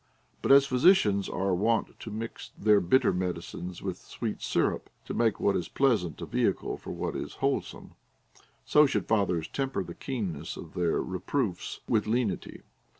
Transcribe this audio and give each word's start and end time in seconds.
But 0.41 0.51
as 0.51 0.65
physicians 0.65 1.29
are 1.29 1.53
wont 1.53 1.99
to 1.99 2.09
mix 2.09 2.53
their 2.57 2.79
bitter 2.81 3.13
medicines 3.13 3.83
with 3.83 3.99
sweet 3.99 4.41
syrups, 4.41 4.89
to 5.05 5.13
make 5.13 5.39
what 5.39 5.55
is 5.55 5.67
pleasant 5.67 6.19
a 6.23 6.25
vehicle 6.25 6.75
for 6.77 6.89
what 6.89 7.15
is 7.15 7.35
wholesome, 7.35 7.91
so 8.65 8.87
should 8.87 9.07
fathers 9.07 9.47
temper 9.47 9.83
the 9.83 9.93
keenness 9.93 10.57
of 10.57 10.73
their 10.73 10.99
reproofs 11.03 11.81
with 11.87 12.07
lenity. 12.07 12.63